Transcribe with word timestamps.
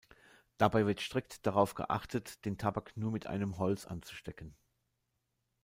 Dabei 0.57 0.87
wird 0.87 0.99
strikt 0.99 1.45
darauf 1.45 1.75
geachtet, 1.75 2.43
den 2.45 2.57
Tabak 2.57 2.97
nur 2.97 3.11
mit 3.11 3.27
einem 3.27 3.59
Holz 3.59 3.85
anzustecken. 3.85 4.55